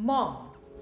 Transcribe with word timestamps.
Mom, 0.00 0.36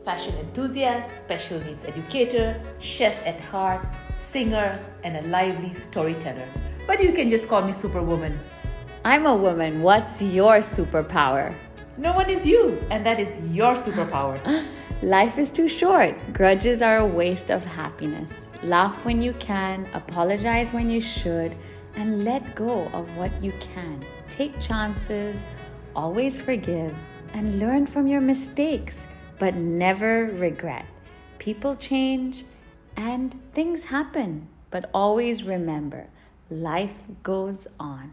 fashion 0.04 0.36
enthusiast, 0.36 1.24
special 1.24 1.58
needs 1.60 1.82
educator, 1.86 2.60
chef 2.80 3.16
at 3.26 3.42
heart, 3.46 3.80
singer, 4.20 4.78
and 5.04 5.16
a 5.16 5.22
lively 5.28 5.72
storyteller. 5.72 6.46
But 6.86 7.02
you 7.02 7.14
can 7.14 7.30
just 7.30 7.48
call 7.48 7.64
me 7.64 7.72
Superwoman. 7.72 8.38
I'm 9.06 9.24
a 9.24 9.34
woman. 9.34 9.82
What's 9.82 10.20
your 10.20 10.58
superpower? 10.58 11.54
No 11.96 12.12
one 12.12 12.28
is 12.28 12.44
you, 12.44 12.78
and 12.90 13.06
that 13.06 13.18
is 13.18 13.30
your 13.50 13.74
superpower. 13.76 14.38
Life 15.02 15.38
is 15.38 15.50
too 15.50 15.66
short. 15.66 16.14
Grudges 16.34 16.82
are 16.82 16.98
a 16.98 17.06
waste 17.06 17.50
of 17.50 17.64
happiness. 17.64 18.30
Laugh 18.64 19.02
when 19.06 19.22
you 19.22 19.32
can, 19.38 19.86
apologize 19.94 20.74
when 20.74 20.90
you 20.90 21.00
should, 21.00 21.56
and 21.94 22.22
let 22.22 22.54
go 22.54 22.90
of 22.92 23.16
what 23.16 23.32
you 23.42 23.52
can. 23.60 23.98
Take 24.28 24.60
chances, 24.60 25.34
always 25.94 26.38
forgive, 26.38 26.94
and 27.36 27.60
learn 27.60 27.86
from 27.86 28.06
your 28.06 28.22
mistakes, 28.22 28.96
but 29.38 29.54
never 29.54 30.24
regret. 30.24 30.86
People 31.38 31.76
change 31.76 32.46
and 32.96 33.38
things 33.52 33.84
happen, 33.84 34.48
but 34.70 34.88
always 34.94 35.44
remember 35.44 36.06
life 36.48 36.94
goes 37.22 37.66
on. 37.78 38.10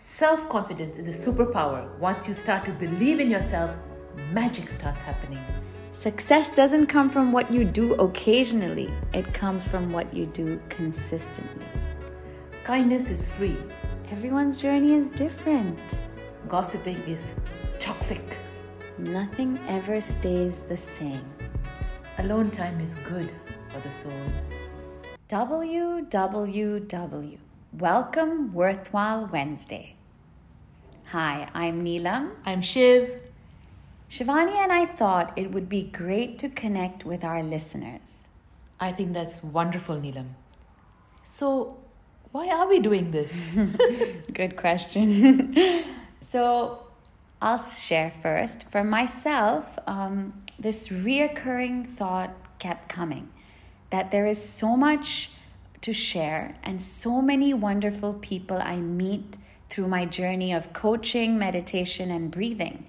Self 0.00 0.48
confidence 0.48 0.98
is 0.98 1.06
a 1.06 1.30
superpower. 1.30 1.96
Once 2.00 2.26
you 2.26 2.34
start 2.34 2.64
to 2.64 2.72
believe 2.72 3.20
in 3.20 3.30
yourself, 3.30 3.70
magic 4.32 4.68
starts 4.68 5.00
happening. 5.00 5.44
Success 5.94 6.50
doesn't 6.50 6.88
come 6.88 7.08
from 7.08 7.30
what 7.30 7.52
you 7.52 7.64
do 7.64 7.94
occasionally, 7.94 8.90
it 9.14 9.32
comes 9.32 9.62
from 9.68 9.92
what 9.92 10.12
you 10.12 10.26
do 10.26 10.60
consistently. 10.70 11.66
Kindness 12.64 13.10
is 13.10 13.28
free. 13.28 13.56
Everyone's 14.10 14.58
journey 14.60 14.94
is 14.94 15.08
different. 15.10 15.78
Gossiping 16.48 16.98
is 17.06 17.22
toxic. 17.78 18.22
Nothing 18.98 19.58
ever 19.68 20.00
stays 20.00 20.58
the 20.70 20.78
same. 20.78 21.22
Alone 22.16 22.50
time 22.50 22.80
is 22.80 22.94
good 23.04 23.30
for 23.68 23.78
the 23.80 23.90
soul. 24.02 24.12
www. 25.28 27.38
Welcome 27.74 28.54
Worthwhile 28.54 29.28
Wednesday. 29.30 29.96
Hi, 31.12 31.50
I'm 31.52 31.84
Neelam. 31.84 32.30
I'm 32.46 32.62
Shiv. 32.62 33.20
Shivani 34.10 34.56
and 34.56 34.72
I 34.72 34.86
thought 34.86 35.36
it 35.36 35.52
would 35.52 35.68
be 35.68 35.82
great 35.82 36.38
to 36.38 36.48
connect 36.48 37.04
with 37.04 37.22
our 37.22 37.42
listeners. 37.42 38.24
I 38.80 38.92
think 38.92 39.12
that's 39.12 39.42
wonderful, 39.42 39.96
Neelam. 39.96 40.28
So, 41.22 41.76
why 42.32 42.48
are 42.48 42.66
we 42.66 42.80
doing 42.80 43.10
this? 43.10 43.30
Good 44.32 44.56
question. 44.56 45.54
so, 46.32 46.85
I'll 47.40 47.64
share 47.68 48.12
first. 48.22 48.64
For 48.70 48.82
myself, 48.82 49.66
um, 49.86 50.42
this 50.58 50.88
reoccurring 50.88 51.96
thought 51.96 52.34
kept 52.58 52.88
coming 52.88 53.28
that 53.90 54.10
there 54.10 54.26
is 54.26 54.42
so 54.42 54.76
much 54.76 55.30
to 55.82 55.92
share 55.92 56.56
and 56.62 56.82
so 56.82 57.22
many 57.22 57.54
wonderful 57.54 58.14
people 58.14 58.58
I 58.60 58.76
meet 58.76 59.36
through 59.70 59.88
my 59.88 60.04
journey 60.06 60.52
of 60.52 60.72
coaching, 60.72 61.38
meditation, 61.38 62.10
and 62.10 62.30
breathing. 62.30 62.86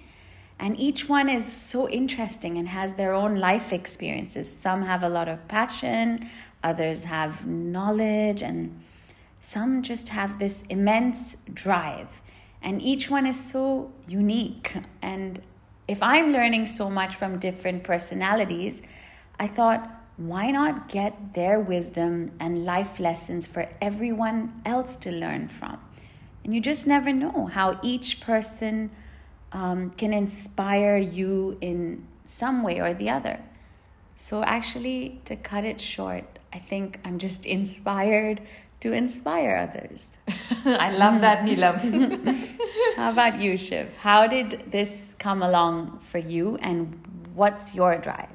And 0.58 0.78
each 0.78 1.08
one 1.08 1.28
is 1.28 1.50
so 1.52 1.88
interesting 1.88 2.58
and 2.58 2.68
has 2.68 2.94
their 2.94 3.12
own 3.12 3.36
life 3.36 3.72
experiences. 3.72 4.50
Some 4.50 4.82
have 4.82 5.02
a 5.02 5.08
lot 5.08 5.28
of 5.28 5.46
passion, 5.46 6.28
others 6.64 7.04
have 7.04 7.46
knowledge, 7.46 8.42
and 8.42 8.82
some 9.40 9.82
just 9.82 10.08
have 10.08 10.38
this 10.38 10.64
immense 10.68 11.36
drive. 11.52 12.08
And 12.62 12.82
each 12.82 13.10
one 13.10 13.26
is 13.26 13.38
so 13.50 13.92
unique. 14.06 14.74
And 15.00 15.40
if 15.86 16.02
I'm 16.02 16.32
learning 16.32 16.66
so 16.66 16.90
much 16.90 17.16
from 17.16 17.38
different 17.38 17.84
personalities, 17.84 18.82
I 19.38 19.46
thought, 19.46 19.88
why 20.16 20.50
not 20.50 20.88
get 20.88 21.34
their 21.34 21.60
wisdom 21.60 22.32
and 22.40 22.64
life 22.64 22.98
lessons 22.98 23.46
for 23.46 23.68
everyone 23.80 24.60
else 24.66 24.96
to 24.96 25.12
learn 25.12 25.48
from? 25.48 25.78
And 26.42 26.52
you 26.52 26.60
just 26.60 26.86
never 26.86 27.12
know 27.12 27.46
how 27.46 27.78
each 27.82 28.20
person 28.20 28.90
um, 29.52 29.90
can 29.90 30.12
inspire 30.12 30.96
you 30.96 31.56
in 31.60 32.06
some 32.26 32.62
way 32.62 32.80
or 32.80 32.94
the 32.94 33.10
other. 33.10 33.40
So, 34.18 34.42
actually, 34.42 35.20
to 35.24 35.36
cut 35.36 35.64
it 35.64 35.80
short, 35.80 36.38
I 36.52 36.58
think 36.58 36.98
I'm 37.04 37.18
just 37.18 37.46
inspired 37.58 38.40
to 38.80 38.92
inspire 38.92 39.56
others. 39.56 40.10
I 40.64 40.90
love 40.92 41.20
that, 41.20 41.44
Neelam. 41.44 42.48
How 42.96 43.10
about 43.10 43.40
you, 43.40 43.56
Shiv? 43.56 43.88
How 44.00 44.26
did 44.26 44.70
this 44.70 45.14
come 45.18 45.42
along 45.42 46.00
for 46.10 46.18
you, 46.18 46.56
and 46.62 47.00
what's 47.34 47.74
your 47.74 47.96
drive? 47.96 48.28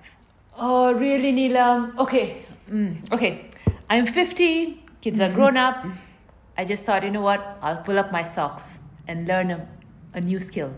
oh, 0.58 0.94
really, 0.94 1.32
Neelam? 1.34 1.98
Okay, 1.98 2.46
mm, 2.70 3.12
okay. 3.12 3.50
I'm 3.90 4.06
50, 4.06 4.84
kids 5.02 5.20
are 5.20 5.32
grown 5.32 5.58
up. 5.58 5.86
I 6.58 6.66
just 6.66 6.84
thought, 6.84 7.04
you 7.04 7.12
know 7.12 7.22
what? 7.22 7.58
I'll 7.62 7.82
pull 7.84 7.98
up 7.98 8.12
my 8.12 8.24
socks 8.34 8.64
and 9.08 9.28
learn 9.28 9.52
a, 9.52 9.68
a 10.14 10.22
new 10.22 10.40
skill. 10.40 10.74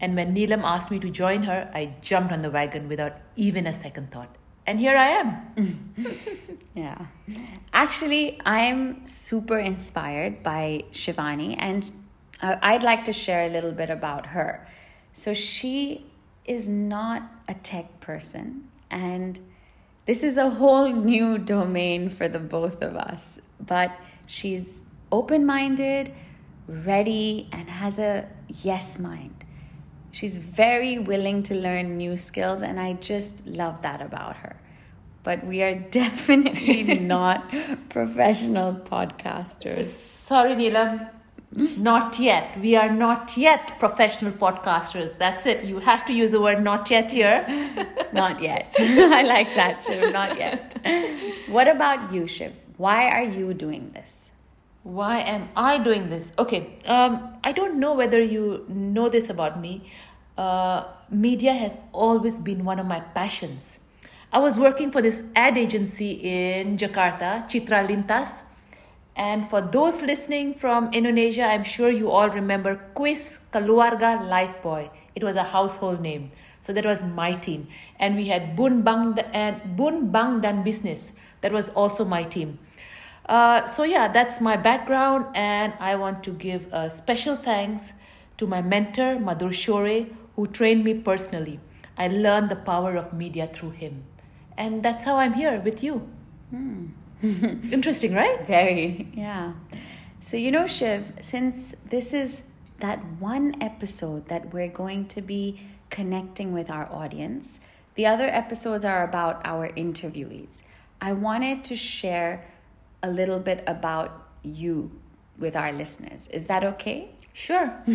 And 0.00 0.16
when 0.16 0.34
Neelam 0.34 0.62
asked 0.62 0.90
me 0.90 0.98
to 1.00 1.10
join 1.10 1.42
her, 1.44 1.70
I 1.72 1.94
jumped 2.02 2.32
on 2.32 2.42
the 2.42 2.50
wagon 2.50 2.88
without 2.88 3.16
even 3.36 3.66
a 3.66 3.74
second 3.74 4.10
thought. 4.10 4.34
And 4.66 4.78
here 4.78 4.96
I 4.96 5.08
am. 5.10 5.94
Yeah. 6.74 7.06
Actually, 7.72 8.40
I'm 8.44 9.06
super 9.06 9.58
inspired 9.58 10.42
by 10.42 10.84
Shivani, 10.92 11.54
and 11.56 11.90
uh, 12.42 12.56
I'd 12.60 12.82
like 12.82 13.04
to 13.04 13.12
share 13.12 13.46
a 13.46 13.48
little 13.48 13.72
bit 13.72 13.90
about 13.90 14.26
her. 14.26 14.66
So, 15.14 15.34
she 15.34 16.06
is 16.44 16.68
not 16.68 17.22
a 17.46 17.54
tech 17.54 18.00
person, 18.00 18.68
and 18.90 19.38
this 20.06 20.24
is 20.24 20.36
a 20.36 20.50
whole 20.50 20.92
new 20.92 21.38
domain 21.38 22.10
for 22.10 22.28
the 22.28 22.40
both 22.40 22.82
of 22.82 22.96
us. 22.96 23.38
But 23.60 23.96
she's 24.26 24.82
open 25.12 25.46
minded, 25.46 26.12
ready, 26.66 27.48
and 27.52 27.70
has 27.70 27.98
a 27.98 28.28
yes 28.62 28.98
mind. 28.98 29.43
She's 30.14 30.38
very 30.38 30.96
willing 30.96 31.42
to 31.44 31.56
learn 31.56 31.96
new 31.96 32.16
skills, 32.16 32.62
and 32.62 32.78
I 32.78 32.92
just 32.92 33.48
love 33.48 33.82
that 33.82 34.00
about 34.00 34.36
her. 34.36 34.54
But 35.24 35.44
we 35.44 35.60
are 35.62 35.74
definitely 36.02 36.84
not 37.14 37.52
professional 37.88 38.74
podcasters. 38.74 39.86
Sorry, 39.86 40.54
Neelam. 40.54 41.08
Not 41.50 42.20
yet. 42.20 42.60
We 42.60 42.76
are 42.76 42.92
not 42.92 43.36
yet 43.36 43.78
professional 43.80 44.32
podcasters. 44.32 45.18
That's 45.18 45.46
it. 45.46 45.64
You 45.64 45.80
have 45.80 46.04
to 46.06 46.12
use 46.12 46.30
the 46.30 46.40
word 46.40 46.62
not 46.62 46.90
yet 46.90 47.10
here. 47.10 47.44
Not 48.12 48.40
yet. 48.42 48.74
I 48.78 49.22
like 49.22 49.54
that, 49.56 49.84
Shiv. 49.84 50.12
Not 50.12 50.36
yet. 50.36 50.78
What 51.48 51.68
about 51.68 52.12
you, 52.12 52.28
Shiv? 52.28 52.52
Why 52.76 53.08
are 53.08 53.24
you 53.24 53.54
doing 53.54 53.90
this? 53.92 54.30
Why 54.84 55.20
am 55.20 55.48
I 55.56 55.78
doing 55.78 56.10
this? 56.10 56.30
Okay, 56.38 56.76
um, 56.84 57.38
I 57.42 57.52
don't 57.52 57.80
know 57.80 57.94
whether 57.94 58.20
you 58.20 58.66
know 58.68 59.08
this 59.08 59.30
about 59.30 59.58
me. 59.58 59.90
Uh, 60.36 60.84
media 61.10 61.54
has 61.54 61.72
always 61.92 62.34
been 62.34 62.66
one 62.66 62.78
of 62.78 62.84
my 62.84 63.00
passions. 63.00 63.78
I 64.30 64.40
was 64.40 64.58
working 64.58 64.92
for 64.92 65.00
this 65.00 65.22
ad 65.34 65.56
agency 65.56 66.10
in 66.12 66.76
Jakarta, 66.76 67.48
Citra 67.48 67.88
Lintas. 67.88 68.28
And 69.16 69.48
for 69.48 69.62
those 69.62 70.02
listening 70.02 70.52
from 70.52 70.92
Indonesia, 70.92 71.44
I'm 71.44 71.64
sure 71.64 71.88
you 71.88 72.10
all 72.10 72.28
remember 72.28 72.78
Quiz 72.94 73.38
Keluarga 73.54 74.18
Lifebuoy. 74.28 74.90
It 75.14 75.24
was 75.24 75.36
a 75.36 75.44
household 75.44 76.02
name. 76.02 76.30
So 76.62 76.74
that 76.74 76.84
was 76.84 77.00
my 77.02 77.36
team. 77.36 77.68
And 77.98 78.16
we 78.16 78.26
had 78.26 78.54
Bun 78.54 78.82
Bang 78.82 79.18
and 79.32 79.78
Bun 79.78 80.10
Bang 80.10 80.42
Dan 80.42 80.62
Business. 80.62 81.12
That 81.40 81.52
was 81.52 81.70
also 81.70 82.04
my 82.04 82.24
team. 82.24 82.58
Uh, 83.26 83.66
so 83.66 83.84
yeah, 83.84 84.08
that's 84.08 84.40
my 84.40 84.56
background, 84.56 85.26
and 85.34 85.72
I 85.80 85.96
want 85.96 86.22
to 86.24 86.30
give 86.30 86.66
a 86.72 86.90
special 86.90 87.36
thanks 87.36 87.92
to 88.36 88.46
my 88.46 88.60
mentor 88.60 89.16
Madhur 89.16 89.52
Shore, 89.52 90.06
who 90.36 90.46
trained 90.46 90.84
me 90.84 90.94
personally. 90.94 91.60
I 91.96 92.08
learned 92.08 92.50
the 92.50 92.56
power 92.56 92.96
of 92.96 93.12
media 93.12 93.48
through 93.52 93.70
him, 93.70 94.04
and 94.58 94.82
that's 94.82 95.04
how 95.04 95.16
I'm 95.16 95.32
here 95.34 95.60
with 95.60 95.82
you. 95.82 96.06
Interesting, 97.22 98.14
right? 98.14 98.46
Very, 98.46 99.08
yeah. 99.14 99.52
So, 100.26 100.36
you 100.36 100.50
know, 100.50 100.66
Shiv, 100.66 101.12
since 101.22 101.74
this 101.88 102.12
is 102.12 102.42
that 102.80 102.98
one 103.18 103.56
episode 103.62 104.28
that 104.28 104.52
we're 104.52 104.68
going 104.68 105.06
to 105.08 105.22
be 105.22 105.60
connecting 105.90 106.52
with 106.52 106.70
our 106.70 106.90
audience, 106.92 107.60
the 107.94 108.06
other 108.06 108.26
episodes 108.26 108.84
are 108.84 109.04
about 109.04 109.40
our 109.44 109.68
interviewees. 109.70 110.48
I 111.00 111.12
wanted 111.12 111.64
to 111.64 111.76
share 111.76 112.44
a 113.04 113.10
little 113.10 113.38
bit 113.38 113.62
about 113.66 114.10
you 114.42 114.90
with 115.38 115.54
our 115.54 115.72
listeners. 115.72 116.28
Is 116.28 116.46
that 116.46 116.64
okay? 116.64 117.10
Sure. 117.32 117.72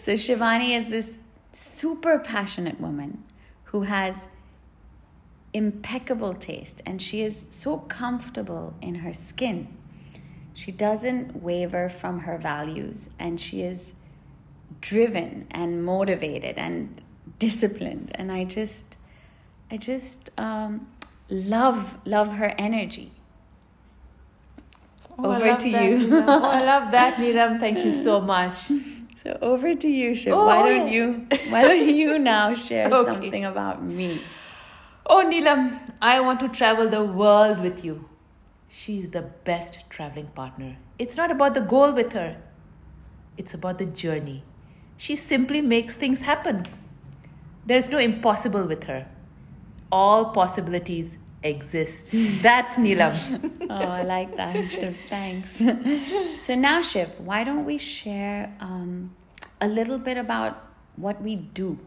So, 0.00 0.12
Shivani 0.12 0.80
is 0.80 0.88
this 0.88 1.18
super 1.52 2.20
passionate 2.20 2.80
woman 2.80 3.24
who 3.64 3.82
has 3.82 4.14
impeccable 5.52 6.34
taste 6.34 6.80
and 6.86 7.02
she 7.02 7.22
is 7.22 7.46
so 7.50 7.78
comfortable 7.78 8.74
in 8.80 8.94
her 8.96 9.12
skin. 9.12 9.66
She 10.54 10.70
doesn't 10.70 11.42
waver 11.42 11.90
from 11.90 12.20
her 12.20 12.38
values 12.38 12.96
and 13.18 13.40
she 13.40 13.62
is 13.62 13.90
driven 14.80 15.48
and 15.50 15.84
motivated 15.84 16.56
and 16.56 17.00
disciplined, 17.38 18.12
and 18.14 18.30
I 18.32 18.44
just, 18.44 18.96
I 19.70 19.76
just 19.76 20.30
um, 20.38 20.88
love 21.28 21.94
love 22.04 22.32
her 22.34 22.54
energy. 22.58 23.12
Oh, 25.18 25.32
over 25.32 25.56
to 25.56 25.70
that, 25.72 25.84
you. 25.84 26.22
Oh, 26.26 26.44
I 26.44 26.62
love 26.64 26.90
that, 26.96 27.16
Neelam. 27.16 27.58
Thank 27.60 27.84
you 27.84 27.92
so 28.04 28.20
much. 28.20 28.54
So 29.24 29.36
over 29.42 29.74
to 29.74 29.88
you, 29.88 30.14
Shiv. 30.14 30.32
Oh, 30.34 30.46
why 30.46 30.60
oh, 30.62 30.66
don't 30.66 30.92
yes. 30.92 30.94
you 30.94 31.50
why 31.52 31.62
don't 31.62 31.88
you 31.88 32.18
now 32.18 32.54
share 32.54 32.86
Okay. 32.92 33.12
something 33.12 33.44
about 33.44 33.82
me? 33.82 34.22
Oh, 35.06 35.24
Neelam, 35.26 35.80
I 36.00 36.20
want 36.20 36.38
to 36.40 36.48
travel 36.48 36.88
the 36.88 37.04
world 37.04 37.60
with 37.60 37.84
you. 37.84 38.08
She's 38.68 39.10
the 39.10 39.22
best 39.44 39.78
traveling 39.90 40.26
partner. 40.28 40.76
It's 40.98 41.16
not 41.16 41.30
about 41.30 41.54
the 41.54 41.60
goal 41.62 41.92
with 41.92 42.12
her, 42.12 42.36
it's 43.36 43.54
about 43.54 43.78
the 43.78 43.86
journey. 43.86 44.44
She 44.96 45.16
simply 45.16 45.60
makes 45.60 45.94
things 45.94 46.20
happen. 46.20 46.66
There's 47.66 47.88
no 47.88 47.98
impossible 47.98 48.64
with 48.64 48.84
her. 48.84 49.06
All 49.90 50.26
possibilities 50.32 51.14
exist. 51.42 52.10
That's 52.42 52.76
Neelam. 52.76 53.16
Oh, 53.70 53.74
I 53.74 54.02
like 54.02 54.34
that, 54.36 54.70
Shiv. 54.70 54.96
Thanks. 55.10 55.50
so 56.46 56.54
now, 56.54 56.80
Shiv, 56.80 57.10
why 57.18 57.44
don't 57.44 57.66
we 57.66 57.76
share 57.76 58.54
um, 58.60 59.14
a 59.60 59.68
little 59.68 59.98
bit 59.98 60.16
about 60.16 60.64
what 60.96 61.20
we 61.22 61.36
do? 61.36 61.78